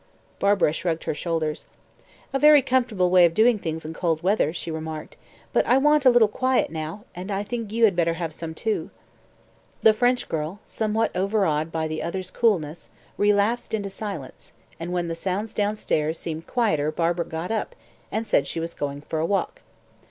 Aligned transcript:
Barbara 0.39 0.73
shrugged 0.73 1.03
her 1.03 1.13
shoulders. 1.13 1.67
"A 2.33 2.39
very 2.39 2.63
comfortable 2.63 3.11
way 3.11 3.23
of 3.23 3.35
doing 3.35 3.59
things 3.59 3.85
in 3.85 3.93
cold 3.93 4.23
weather," 4.23 4.51
she 4.51 4.71
remarked; 4.71 5.15
"but 5.53 5.63
I 5.67 5.77
want 5.77 6.07
a 6.07 6.09
little 6.09 6.27
quiet 6.27 6.71
now, 6.71 7.05
and 7.13 7.29
I 7.29 7.43
think 7.43 7.71
you 7.71 7.85
had 7.85 7.95
better 7.95 8.15
have 8.15 8.33
some 8.33 8.55
too." 8.55 8.89
The 9.83 9.93
French 9.93 10.27
girl, 10.27 10.59
somewhat 10.65 11.11
overawed 11.15 11.71
by 11.71 11.87
the 11.87 12.01
other's 12.01 12.31
coolness, 12.31 12.89
relapsed 13.15 13.75
into 13.75 13.91
silence, 13.91 14.53
and 14.79 14.91
when 14.91 15.07
the 15.07 15.13
sounds 15.13 15.53
downstairs 15.53 16.17
seemed 16.17 16.47
quieter 16.47 16.91
Barbara 16.91 17.25
got 17.27 17.51
up, 17.51 17.75
and 18.11 18.25
said 18.25 18.47
she 18.47 18.59
was 18.59 18.73
going 18.73 19.01
out 19.01 19.05
for 19.05 19.19
a 19.19 19.25
walk. 19.27 19.61